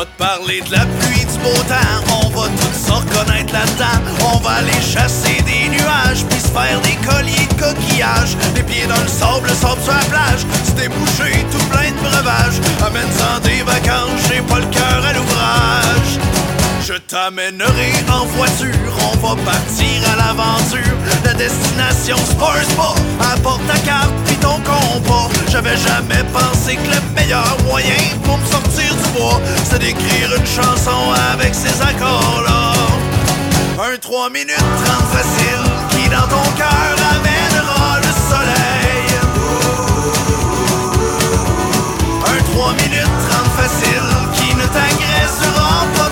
Va 0.00 0.06
te 0.06 0.16
parler 0.16 0.62
de 0.62 0.72
la 0.72 0.86
pluie, 0.86 1.26
du 1.26 1.38
beau 1.40 1.62
temps, 1.68 2.24
on 2.24 2.30
va 2.30 2.48
tous 2.48 2.86
se 2.86 2.90
reconnaître 2.90 3.52
là-dedans. 3.52 4.00
On 4.32 4.38
va 4.38 4.52
aller 4.52 4.80
chasser 4.80 5.42
des 5.42 5.68
nuages, 5.68 6.24
puis 6.24 6.40
se 6.40 6.48
faire 6.48 6.80
des 6.80 6.96
colliers 7.06 7.46
de 7.46 7.60
coquillages. 7.60 8.34
Les 8.54 8.62
pieds 8.62 8.86
dans 8.86 8.98
le 8.98 9.08
sable, 9.08 9.46
le 9.46 9.54
sable 9.54 9.82
sur 9.82 9.92
la 9.92 10.06
plage, 10.08 10.46
se 10.64 10.70
déboucher 10.70 11.44
tout 11.52 11.62
plein 11.68 11.90
de 11.90 12.00
breuvages. 12.00 12.60
Amène-en 12.80 13.40
des 13.40 13.62
vacances, 13.62 14.24
j'ai 14.26 14.40
pas 14.40 14.60
le 14.60 14.70
cœur 14.72 15.04
à 15.04 15.12
l'ouvrage. 15.12 16.12
Je 16.80 16.94
t'amènerai 16.94 17.92
en 18.10 18.24
voiture, 18.24 18.92
on 19.12 19.16
va 19.18 19.36
partir 19.42 20.00
à 20.12 20.16
l'aventure. 20.16 20.96
La 21.26 21.34
destination 21.34 22.16
Sport 22.16 22.56
Spa, 22.70 22.94
apporte 23.34 23.66
ta 23.66 23.78
carte 23.80 24.14
puis 24.24 24.36
ton 24.36 24.56
compas. 24.64 25.28
J'avais 25.50 25.76
jamais 25.76 26.24
pensé 26.32 26.76
que 26.76 26.88
le 26.88 27.00
meilleur 27.14 27.58
moyen 27.66 28.00
pour 28.24 28.38
me 28.38 28.46
sortir 28.46 28.89
c'est 29.64 29.78
d'écrire 29.78 30.34
une 30.36 30.46
chanson 30.46 31.12
avec 31.32 31.54
ces 31.54 31.80
accords-là. 31.82 32.72
Un 33.82 33.96
3 33.96 34.30
minutes 34.30 34.56
30 34.56 34.96
facile, 35.12 35.64
qui 35.90 36.08
dans 36.08 36.28
ton 36.28 36.50
cœur 36.56 36.94
amènera 37.14 37.98
le 37.98 38.12
soleil. 38.30 39.06
Un 42.26 42.42
3 42.52 42.72
minutes 42.74 43.18
30 43.30 43.46
facile, 43.58 44.10
qui 44.34 44.54
ne 44.54 44.66
t'agressera 44.66 45.86
pas 45.96 46.10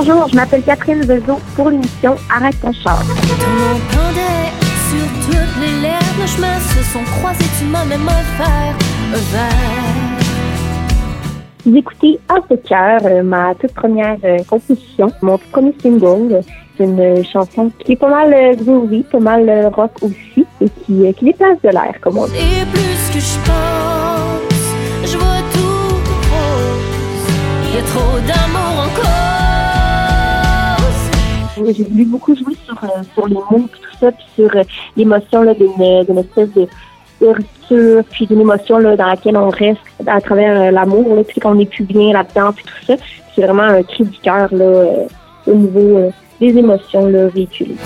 bonjour, 0.00 0.28
je 0.28 0.36
m'appelle 0.36 0.62
Catherine 0.62 1.04
Bezo 1.04 1.38
pour 1.54 1.68
l'émission 1.68 2.16
Arrête 2.34 2.58
ton 2.60 2.72
char. 2.72 3.02
Ton 3.02 3.50
nom 3.50 3.78
pendait 3.90 4.50
sur 4.88 5.06
toutes 5.26 5.60
les 5.60 5.80
lèvres, 5.82 6.14
nos 6.18 6.26
chemins 6.26 6.58
se 6.58 6.82
sont 6.84 7.04
croisés, 7.18 7.44
tu 7.58 7.66
m'as 7.66 7.84
même 7.84 8.06
offert 8.06 8.74
un 9.12 9.32
verre. 9.32 9.50
Vous 11.66 11.76
écoutez 11.76 12.18
À 12.30 12.36
ce 12.48 12.54
cœur, 12.54 13.00
euh, 13.04 13.22
ma 13.22 13.54
toute 13.54 13.74
première 13.74 14.16
euh, 14.24 14.38
composition, 14.48 15.12
mon 15.20 15.36
tout 15.36 15.48
premier 15.52 15.74
single. 15.82 16.40
C'est 16.78 16.84
une 16.84 17.22
chanson 17.24 17.70
qui 17.78 17.92
est 17.92 17.96
pas 17.96 18.08
mal 18.08 18.32
euh, 18.32 18.54
groovy, 18.54 19.02
pas 19.02 19.20
mal 19.20 19.70
rock 19.74 19.92
aussi, 20.00 20.46
et 20.62 20.70
qui, 20.70 21.12
qui 21.12 21.24
déplace 21.26 21.60
de 21.62 21.68
l'air, 21.68 21.94
comme 22.00 22.16
on 22.16 22.26
dit. 22.26 22.36
Et 22.36 22.64
plus 22.72 23.12
que 23.12 23.20
je 23.20 23.36
pense, 23.44 25.12
je 25.12 25.18
vois 25.18 25.42
tout 25.52 25.94
rose. 26.32 27.28
Il 27.68 27.74
y 27.74 27.78
a 27.78 27.82
trop 27.82 28.18
d'amour 28.26 28.84
en 28.86 28.88
cause. 28.96 29.29
J'ai 31.66 31.84
voulu 31.84 32.04
beaucoup 32.04 32.34
jouer 32.34 32.54
sur, 32.64 32.82
euh, 32.84 33.26
les 33.28 33.34
mots, 33.34 33.68
puis 33.70 33.80
tout 33.80 33.98
ça, 34.00 34.12
puis 34.12 34.24
sur 34.34 34.56
euh, 34.56 34.62
l'émotion 34.96 35.42
là, 35.42 35.54
d'une 35.54 36.18
espèce 36.18 36.50
de 36.52 36.66
rupture, 37.20 38.02
puis 38.10 38.26
d'une 38.26 38.40
émotion 38.40 38.78
là, 38.78 38.96
dans 38.96 39.06
laquelle 39.06 39.36
on 39.36 39.50
reste 39.50 39.80
à 40.06 40.20
travers 40.20 40.60
euh, 40.60 40.70
l'amour, 40.70 41.24
puis 41.28 41.40
qu'on 41.40 41.54
n'est 41.54 41.66
plus 41.66 41.84
bien 41.84 42.12
là-dedans, 42.12 42.52
puis 42.52 42.64
tout 42.64 42.86
ça. 42.86 42.94
C'est 43.34 43.42
vraiment 43.42 43.62
un 43.62 43.82
cri 43.82 44.04
du 44.04 44.18
cœur 44.18 44.48
euh, 44.52 45.04
au 45.46 45.54
niveau 45.54 45.98
euh, 45.98 46.10
des 46.40 46.56
émotions 46.56 47.06
là, 47.06 47.28
véhiculées. 47.28 47.76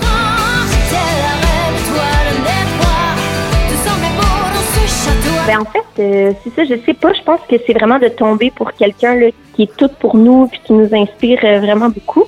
Ben, 5.47 5.59
en 5.59 5.65
fait, 5.65 6.01
euh, 6.01 6.33
c'est 6.43 6.49
ça, 6.55 6.63
je 6.63 6.81
sais 6.83 6.93
pas. 6.95 7.13
Je 7.13 7.21
pense 7.21 7.39
que 7.47 7.55
c'est 7.67 7.73
vraiment 7.73 7.99
de 7.99 8.07
tomber 8.07 8.51
pour 8.55 8.73
quelqu'un 8.73 9.29
qui 9.53 9.63
est 9.63 9.77
tout 9.77 9.89
pour 9.99 10.17
nous 10.17 10.47
puis 10.47 10.59
qui 10.65 10.73
nous 10.73 10.89
inspire 10.91 11.39
euh, 11.43 11.59
vraiment 11.59 11.89
beaucoup. 11.89 12.25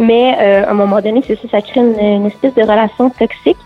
Mais 0.00 0.34
euh, 0.40 0.66
à 0.66 0.70
un 0.70 0.74
moment 0.74 1.00
donné, 1.02 1.22
c'est 1.26 1.38
ça, 1.40 1.48
ça 1.50 1.60
crée 1.60 1.80
une, 1.80 2.26
espèce 2.26 2.54
de 2.54 2.62
relation 2.62 3.10
toxique. 3.10 3.58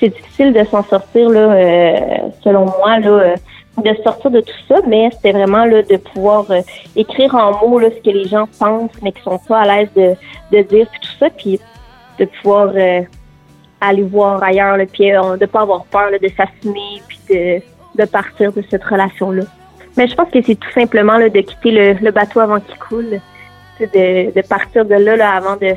C'est 0.00 0.08
difficile 0.08 0.52
de 0.52 0.64
s'en 0.64 0.82
sortir, 0.82 1.30
là, 1.30 1.52
euh, 1.52 1.98
selon 2.42 2.64
moi, 2.64 2.98
là, 2.98 3.08
euh, 3.08 3.36
de 3.82 3.94
sortir 4.02 4.32
de 4.32 4.40
tout 4.40 4.58
ça. 4.68 4.80
Mais 4.88 5.10
c'était 5.12 5.30
vraiment 5.30 5.64
là, 5.64 5.82
de 5.82 5.96
pouvoir 5.96 6.50
euh, 6.50 6.60
écrire 6.96 7.34
en 7.36 7.52
mots 7.64 7.78
là, 7.78 7.88
ce 7.90 8.02
que 8.02 8.10
les 8.10 8.26
gens 8.26 8.48
pensent, 8.58 9.00
mais 9.00 9.12
qui 9.12 9.22
sont 9.22 9.38
pas 9.38 9.60
à 9.60 9.64
l'aise 9.64 9.88
de, 9.94 10.14
de 10.50 10.62
dire 10.62 10.86
puis 10.90 11.00
tout 11.00 11.18
ça. 11.20 11.30
Puis 11.30 11.60
de 12.18 12.24
pouvoir 12.24 12.72
euh, 12.74 13.02
aller 13.80 14.02
voir 14.02 14.42
ailleurs, 14.42 14.76
là, 14.76 14.86
puis 14.86 15.14
euh, 15.14 15.36
de 15.36 15.46
pas 15.46 15.60
avoir 15.60 15.84
peur 15.84 16.10
là, 16.10 16.18
de 16.18 16.28
s'assumer 16.36 17.00
puis 17.06 17.20
de, 17.30 17.62
de 17.94 18.08
partir 18.08 18.52
de 18.52 18.62
cette 18.68 18.84
relation-là. 18.84 19.44
Mais 19.96 20.08
je 20.08 20.14
pense 20.14 20.30
que 20.30 20.42
c'est 20.42 20.56
tout 20.56 20.72
simplement 20.72 21.16
là, 21.16 21.28
de 21.28 21.40
quitter 21.40 21.70
le, 21.70 21.92
le 21.94 22.10
bateau 22.10 22.40
avant 22.40 22.60
qu'il 22.60 22.76
coule, 22.78 23.20
De, 23.78 24.34
de 24.34 24.48
partir 24.48 24.84
de 24.86 24.94
là, 24.94 25.16
là 25.16 25.32
avant 25.32 25.56
de, 25.56 25.74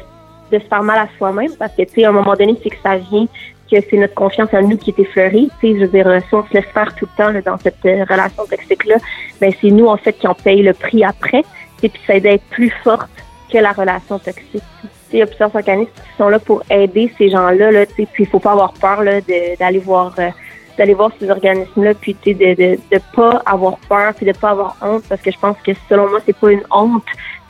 de 0.51 0.59
se 0.59 0.65
faire 0.67 0.83
mal 0.83 0.99
à 0.99 1.07
soi-même, 1.17 1.51
parce 1.57 1.73
que 1.73 1.83
tu 1.83 1.95
sais, 1.95 2.05
à 2.05 2.09
un 2.09 2.13
moment 2.13 2.33
donné, 2.33 2.55
c'est 2.63 2.69
que 2.69 2.81
ça 2.81 2.95
vient 2.95 3.25
que 3.69 3.77
c'est 3.89 3.97
notre 3.97 4.15
confiance 4.15 4.49
en 4.53 4.61
nous 4.61 4.77
qui 4.77 4.91
est 4.91 4.99
effleurée. 4.99 5.47
Tu 5.59 5.67
sais, 5.67 5.79
je 5.79 5.85
veux 5.85 5.87
dire, 5.87 6.21
si 6.27 6.33
on 6.33 6.45
se 6.47 6.53
laisse 6.53 6.65
faire 6.73 6.95
tout 6.95 7.07
le 7.11 7.23
temps 7.23 7.31
là, 7.31 7.41
dans 7.41 7.57
cette 7.57 7.85
euh, 7.85 8.03
relation 8.09 8.45
toxique-là, 8.45 8.95
ben 9.39 9.51
c'est 9.61 9.69
nous 9.69 9.87
en 9.87 9.97
fait 9.97 10.13
qui 10.13 10.27
en 10.27 10.33
paye 10.33 10.61
le 10.61 10.73
prix 10.73 11.03
après. 11.03 11.43
Et 11.83 11.89
puis 11.89 12.01
ça 12.05 12.15
aide 12.15 12.25
être 12.25 12.43
plus 12.49 12.73
forte 12.83 13.09
que 13.51 13.57
la 13.57 13.71
relation 13.71 14.19
toxique. 14.19 14.63
Il 15.11 15.19
y 15.19 15.21
a 15.21 15.25
plusieurs 15.25 15.53
organismes 15.55 15.91
qui 15.93 16.17
sont 16.17 16.29
là 16.29 16.39
pour 16.39 16.63
aider 16.69 17.11
ces 17.17 17.29
gens-là. 17.29 17.71
Là, 17.71 17.85
puis 17.85 18.07
il 18.17 18.27
faut 18.27 18.39
pas 18.39 18.51
avoir 18.51 18.73
peur 18.73 19.03
là, 19.03 19.21
d'aller 19.59 19.79
voir 19.79 20.13
euh, 20.19 20.29
d'aller 20.77 20.93
voir 20.93 21.11
ces 21.19 21.29
organismes-là, 21.29 21.93
puis 21.93 22.15
de, 22.25 22.31
de, 22.31 22.79
de 22.91 23.01
pas 23.13 23.41
avoir 23.45 23.77
peur, 23.89 24.13
puis 24.13 24.25
de 24.25 24.31
pas 24.31 24.51
avoir 24.51 24.77
honte, 24.81 25.03
parce 25.09 25.21
que 25.21 25.29
je 25.29 25.37
pense 25.37 25.57
que 25.57 25.73
selon 25.89 26.09
moi, 26.09 26.19
c'est 26.25 26.37
pas 26.37 26.53
une 26.53 26.63
honte, 26.71 27.03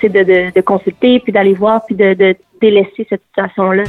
de, 0.08 0.62
consulter, 0.62 1.20
puis 1.20 1.34
d'aller 1.34 1.54
voir, 1.54 1.86
puis 1.86 1.96
de, 1.96 2.14
de 2.14 2.36
délaisser 2.62 3.06
cette 3.10 3.22
situation-là. 3.28 3.84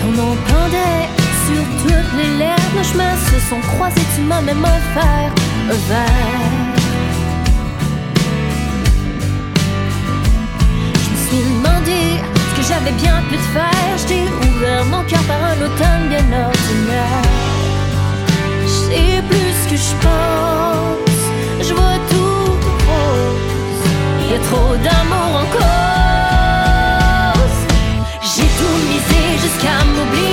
Ton 0.00 0.10
nom 0.12 0.36
pendait 0.46 1.08
sur 1.46 1.64
toutes 1.82 2.12
les 2.16 2.38
lèvres, 2.38 2.76
nos 2.76 2.84
chemins 2.84 3.16
se 3.16 3.40
sont 3.48 3.60
croisés, 3.74 4.00
tu 4.14 4.22
m'as 4.22 4.42
même 4.42 4.62
offert 4.62 5.32
un 5.68 5.78
verre. 5.88 6.72
Je 10.94 11.10
me 11.10 11.16
suis 11.26 11.54
demandé 11.54 12.00
ce 12.36 12.60
que 12.60 12.66
j'avais 12.68 12.92
bien 12.92 13.22
pu 13.28 13.36
te 13.36 13.48
faire. 13.56 13.98
Je 13.98 14.06
t'ai 14.06 14.22
ouvert 14.22 14.84
mon 14.86 15.02
cœur 15.04 15.22
par 15.22 15.42
un 15.42 15.56
automne 15.56 16.08
bien 16.08 16.46
ordinaire. 16.46 17.41
Sais 18.92 19.22
plus 19.26 19.58
que 19.70 19.76
je 19.76 19.94
pense, 20.04 21.22
je 21.66 21.72
vois 21.72 21.98
tout 22.10 22.50
rose. 22.88 23.84
Y 24.30 24.34
a 24.34 24.38
trop 24.50 24.72
d'amour 24.84 25.32
en 25.40 25.46
cause. 25.56 25.70
J'ai 28.20 28.48
tout 28.58 28.78
misé 28.90 29.22
jusqu'à 29.40 29.76
m'oublier. 29.86 30.31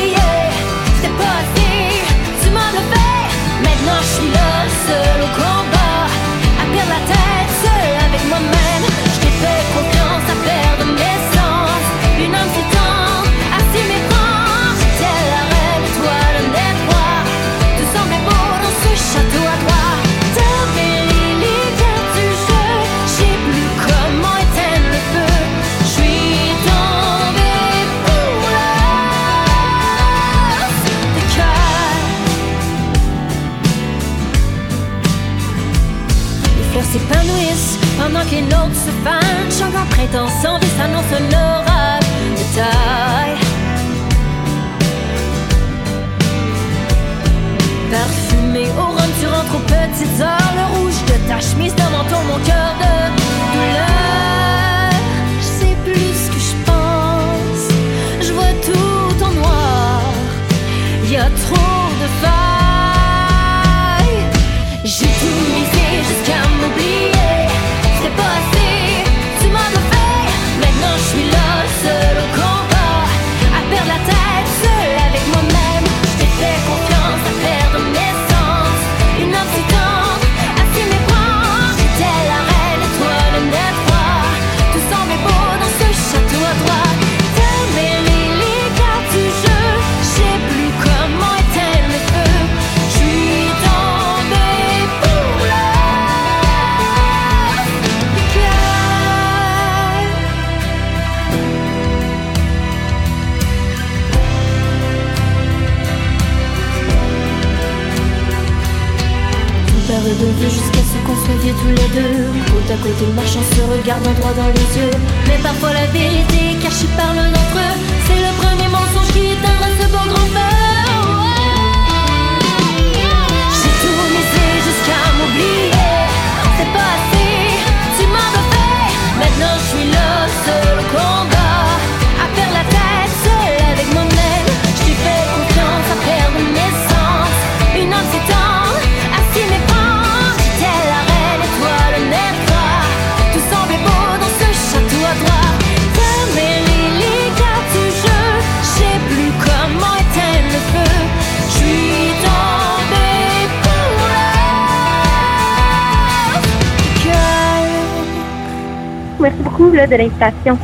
De 159.87 159.95
l'invitation. 159.95 160.59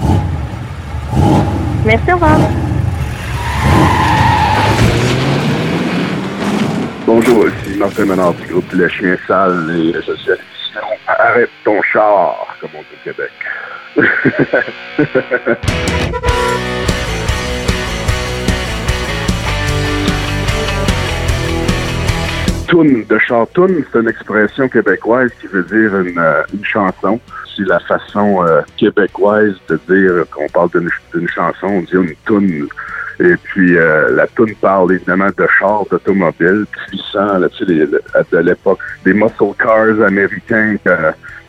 Merci, 1.86 2.12
au 2.12 2.16
revoir. 2.16 2.38
Bonjour, 7.06 7.48
ici 7.48 7.78
Martin 7.78 8.06
Ménard 8.06 8.34
du 8.34 8.48
groupe 8.48 8.70
Le 8.74 8.90
Chien 8.90 9.16
Sale 9.28 9.72
et 9.78 9.92
l'association 9.94 10.44
Arrête 11.08 11.52
ton 11.64 11.80
char, 11.84 12.58
comme 12.60 12.72
on 12.76 12.82
dit 12.82 12.88
au 12.96 12.98
Québec. 13.04 13.32
Toune 22.68 23.06
de 23.06 23.20
char. 23.20 23.48
Toune, 23.54 23.86
c'est 23.94 24.00
une 24.00 24.10
expression 24.10 24.68
québécoise 24.68 25.30
qui 25.40 25.46
veut 25.48 25.64
dire 25.64 25.98
une, 26.00 26.18
euh, 26.18 26.42
une 26.54 26.66
chanson. 26.66 27.22
La 27.60 27.80
façon 27.80 28.44
euh, 28.46 28.62
québécoise 28.78 29.56
de 29.70 29.80
dire 29.90 30.26
qu'on 30.32 30.48
parle 30.48 30.70
d'une 30.72 31.30
chanson. 31.30 31.68
On 31.68 31.82
dit 31.82 31.94
une 31.94 32.16
toune. 32.26 32.68
Et 33.20 33.36
puis, 33.44 33.78
euh, 33.78 34.14
la 34.16 34.28
toune 34.28 34.54
parle 34.56 34.94
évidemment 34.94 35.30
de 35.38 35.48
chars 35.58 35.86
d'automobiles 35.90 36.66
puissants, 36.88 37.38
là, 37.38 37.48
tu 37.50 37.66
sais, 37.66 37.66
de 37.66 38.38
l'époque, 38.40 38.80
des 39.06 39.14
muscle 39.14 39.54
cars 39.58 40.02
américains 40.06 40.76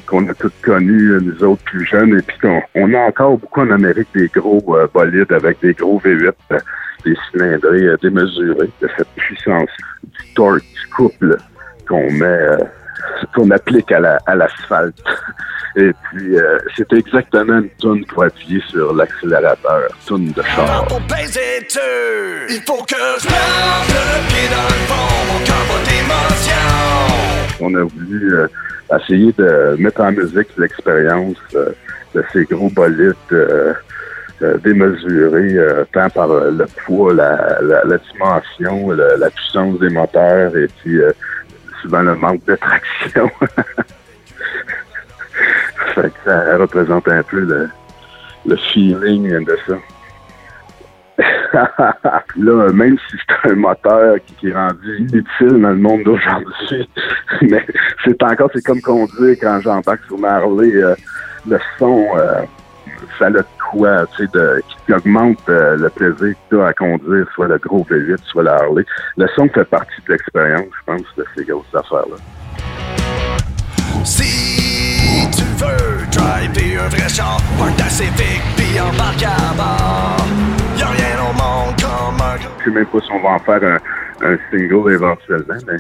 qu'on 0.06 0.28
a 0.28 0.34
tous 0.34 0.52
connus, 0.62 1.18
nous 1.20 1.42
autres 1.42 1.64
plus 1.64 1.84
jeunes. 1.84 2.18
Et 2.18 2.22
puis, 2.22 2.38
on 2.76 2.94
a 2.94 2.98
encore 2.98 3.38
beaucoup 3.38 3.62
en 3.62 3.70
Amérique 3.72 4.08
des 4.14 4.28
gros 4.28 4.62
euh, 4.76 4.86
bolides 4.94 5.32
avec 5.32 5.60
des 5.60 5.74
gros 5.74 6.00
V8, 6.04 6.32
euh, 6.52 6.58
des 7.04 7.16
cylindrés 7.30 7.96
démesurés, 8.00 8.70
de 8.80 8.88
cette 8.96 9.08
puissance 9.16 9.70
du 10.04 10.34
torque, 10.34 10.60
du 10.60 10.86
couple 10.94 11.36
qu'on 11.88 12.10
met, 12.12 12.48
qu'on 13.35 13.50
applique 13.50 13.90
à 13.92 14.00
la- 14.00 14.18
à 14.26 14.35
l'asphalte. 14.35 14.96
Et 15.78 15.92
puis, 16.11 16.38
euh, 16.38 16.59
c'est 16.74 16.90
exactement 16.94 17.59
une 17.59 17.68
toune 17.78 18.04
pour 18.06 18.24
appuyer 18.24 18.62
sur 18.70 18.94
l'accélérateur, 18.94 19.82
toune 20.06 20.32
de 20.32 20.42
char. 20.42 20.87
Pour 20.87 21.00
baiser 21.02 21.61
dessus, 21.66 21.78
il 22.48 22.62
faut 22.66 22.82
que 22.85 22.94
je 23.20 23.26
le 23.28 24.28
pied 24.28 24.48
dans 24.48 24.62
le 24.62 24.80
fond, 24.88 25.35
mon 25.35 25.44
cœur 25.44 25.62
bat 25.68 25.82
d'émotion. 25.85 27.61
On 27.61 27.74
a 27.74 27.82
voulu 27.82 28.35
euh, 28.37 28.46
essayer 28.98 29.32
de 29.37 29.76
mettre 29.78 30.00
en 30.00 30.12
musique 30.12 30.48
l'expérience 30.56 31.37
euh, 31.54 31.70
de 32.14 32.24
ces 32.32 32.44
gros 32.44 32.70
bolides 32.70 33.14
euh, 33.32 33.74
démesurés, 34.64 35.56
tant 35.92 36.09
par 36.11 36.28
le 36.28 36.66
poids, 36.85 37.12
la, 37.14 37.59
la, 37.62 37.82
la 37.85 37.98
dimension, 38.12 38.90
le- 38.90 39.16
la 39.18 39.30
puissance 39.30 39.78
des 39.78 39.88
moteurs 39.90 40.56
et 40.56 40.68
puis 40.82 41.00
souvent 41.82 42.02
le 42.02 42.14
manque 42.16 42.44
de 42.44 42.56
traction. 42.56 43.30
fait 45.94 46.10
que 46.10 46.18
ça 46.24 46.56
représente 46.56 47.08
un 47.08 47.22
peu 47.22 47.40
le, 47.40 47.68
le 48.46 48.56
feeling 48.56 49.44
de 49.44 49.58
ça. 49.66 49.74
là, 52.36 52.72
même 52.72 52.98
si 53.08 53.16
c'est 53.16 53.50
un 53.50 53.54
moteur 53.54 54.16
qui, 54.38 54.48
est 54.48 54.52
rendu 54.52 54.98
inutile 54.98 55.60
dans 55.62 55.70
le 55.70 55.76
monde 55.76 56.02
d'aujourd'hui, 56.02 56.88
mais 57.42 57.64
c'est 58.04 58.22
encore, 58.22 58.50
c'est 58.52 58.64
comme 58.64 58.80
conduire 58.80 59.36
quand 59.40 59.60
j'embarque 59.62 60.04
sur 60.06 60.18
ma 60.18 60.36
Harley, 60.36 60.74
euh, 60.74 60.94
le 61.48 61.58
son, 61.78 62.06
euh, 62.16 62.42
ça 63.18 63.26
a 63.26 63.42
quoi, 63.70 64.07
tu 64.16 64.24
sais, 64.24 64.31
de, 64.33 64.62
qui 64.87 64.92
augmente 64.92 65.38
euh, 65.48 65.76
le 65.76 65.88
plaisir 65.90 66.35
que 66.35 66.57
tu 66.57 66.61
as 66.61 66.66
à 66.66 66.72
conduire, 66.72 67.26
soit 67.35 67.48
le 67.48 67.59
gros 67.59 67.87
V8, 67.90 68.18
soit 68.24 68.42
la 68.42 68.55
Harley. 68.55 68.85
Le 69.16 69.26
son 69.35 69.48
fait 69.48 69.64
partie 69.64 70.00
de 70.07 70.12
l'expérience, 70.12 70.66
je 70.79 70.92
pense, 70.92 71.02
de 71.16 71.24
ces 71.37 71.44
grosses 71.44 71.74
affaires-là. 71.74 72.16
Si 74.05 75.29
tu 75.37 75.42
veux 75.42 76.07
driver 76.11 76.85
un 76.85 76.88
vrai 76.88 77.09
char, 77.09 77.40
parc 77.59 77.76
ta 77.76 77.88
Civic, 77.88 78.42
puis 78.57 78.81
embarque 78.81 79.22
à 79.22 79.55
bord. 79.55 80.26
Y'a 80.79 80.87
rien 80.88 81.18
au 81.20 81.33
monde 81.33 81.74
comme 81.81 82.20
un 82.20 82.37
Je 82.59 82.64
sais 82.64 82.70
même 82.70 82.87
pas 82.87 83.00
si 83.00 83.12
on 83.12 83.20
va 83.20 83.29
en 83.31 83.38
faire 83.40 83.62
un, 83.62 83.79
un 84.26 84.38
single 84.50 84.92
éventuellement, 84.92 85.57
mais 85.66 85.79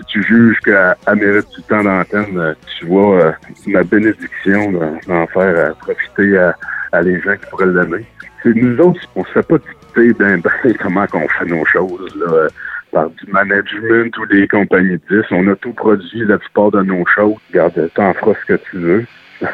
si 0.00 0.04
tu 0.06 0.22
juges 0.22 0.58
qu'elle 0.60 0.94
elle 1.06 1.16
mérite 1.16 1.48
du 1.50 1.62
temps 1.62 1.84
d'antenne, 1.84 2.38
euh, 2.38 2.54
tu 2.78 2.86
vois 2.86 3.20
euh, 3.20 3.32
ma 3.66 3.82
bénédiction 3.82 4.72
d'en 4.72 4.98
d'en 5.06 5.26
faire 5.26 5.54
euh, 5.56 5.72
profiter 5.80 6.38
à, 6.38 6.54
à 6.92 7.02
les 7.02 7.20
gens 7.20 7.36
qui 7.36 7.46
pourraient 7.50 7.66
l'aimer. 7.66 8.04
C'est 8.42 8.54
nous 8.54 8.78
autres, 8.78 9.00
on 9.16 9.24
se 9.24 9.32
fait 9.32 9.46
pas 9.46 9.58
dicter 9.58 10.12
d'un 10.14 10.38
ben 10.64 10.74
comment 10.80 11.06
qu'on 11.06 11.28
fait 11.28 11.46
nos 11.46 11.64
choses 11.64 12.14
là, 12.16 12.32
euh, 12.32 12.48
par 12.92 13.10
du 13.10 13.26
management 13.30 14.16
ou 14.18 14.26
des 14.26 14.48
compagnies 14.48 14.98
de 14.98 15.18
disques. 15.20 15.32
On 15.32 15.46
a 15.48 15.56
tout 15.56 15.72
produit 15.72 16.24
la 16.24 16.38
plupart 16.38 16.70
de 16.70 16.82
nos 16.82 17.04
choses. 17.06 17.36
Regarde, 17.50 17.90
t'en 17.94 18.14
feras 18.14 18.34
ce 18.40 18.54
que 18.54 18.60
tu 18.70 18.78
veux. 18.78 19.06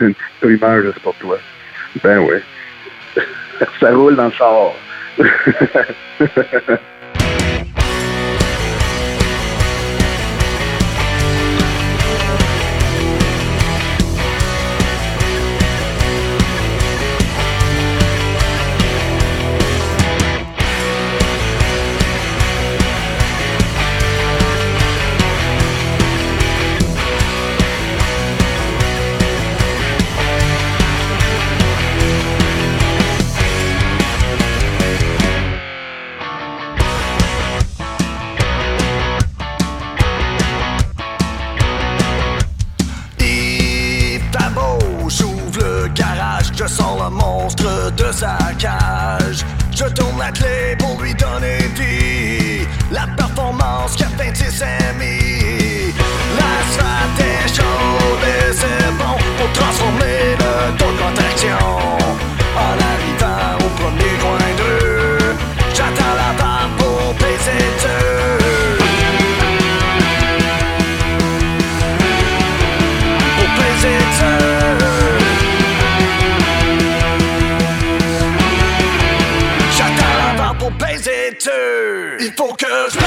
Une 0.00 0.14
petite 0.14 0.40
primeur 0.40 0.82
juste 0.82 1.00
pour 1.00 1.14
toi. 1.16 1.38
Ben 2.02 2.20
ouais. 2.20 2.42
Ça 3.80 3.94
roule 3.94 4.16
dans 4.16 4.26
le 4.26 4.30
char. 4.32 4.72
Je 46.62 46.66
sens 46.66 47.00
le 47.02 47.08
monstre 47.08 47.90
de 47.96 48.12
sa 48.12 48.36
cage. 48.58 49.46
Je 49.74 49.84
tourne 49.84 50.18
la 50.18 50.30
clé 50.30 50.76
pour 50.78 51.00
lui 51.00 51.14
donner 51.14 51.56
vie. 51.74 52.66
La 52.92 53.06
performance 53.16 53.96
qui 53.96 54.04
a 54.04 54.08
26 54.18 54.62
amis. 54.62 55.94
La 56.36 56.52
stratégie 56.70 57.44
est 57.44 57.56
chaude 57.56 58.98
pour 59.38 59.52
transformer 59.52 60.36
le 60.38 60.76
ton 60.76 60.92
contraction. 61.02 61.66
En 62.54 62.76
arrivant 62.92 63.64
au 63.64 63.68
premier 63.80 64.18
coin. 64.20 64.49
Cause 82.60 82.99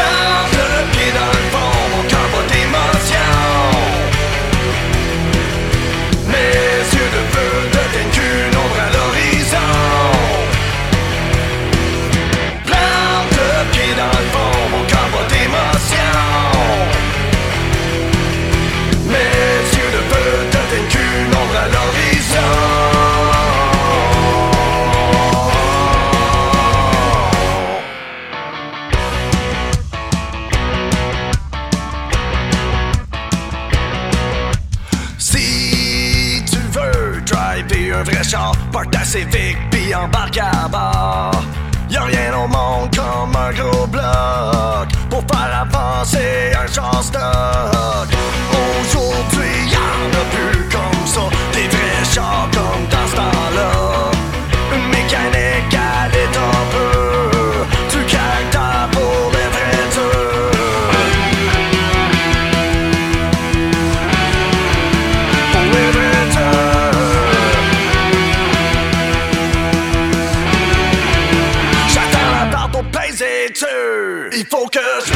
Cause. 74.73 75.12